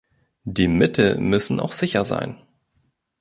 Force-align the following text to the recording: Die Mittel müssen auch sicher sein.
Die 0.45 0.67
Mittel 0.67 1.19
müssen 1.19 1.59
auch 1.59 1.71
sicher 1.71 2.03
sein. 2.03 2.41